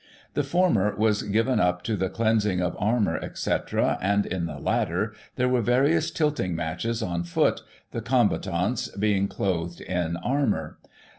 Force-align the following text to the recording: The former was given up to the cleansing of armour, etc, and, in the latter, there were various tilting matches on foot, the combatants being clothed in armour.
The 0.33 0.41
former 0.41 0.95
was 0.95 1.21
given 1.21 1.59
up 1.59 1.83
to 1.83 1.95
the 1.95 2.09
cleansing 2.09 2.59
of 2.59 2.75
armour, 2.79 3.17
etc, 3.17 3.99
and, 4.01 4.25
in 4.25 4.47
the 4.47 4.57
latter, 4.57 5.13
there 5.35 5.47
were 5.47 5.61
various 5.61 6.09
tilting 6.09 6.55
matches 6.55 7.03
on 7.03 7.21
foot, 7.23 7.61
the 7.91 8.01
combatants 8.01 8.87
being 8.97 9.27
clothed 9.27 9.79
in 9.79 10.17
armour. 10.17 10.79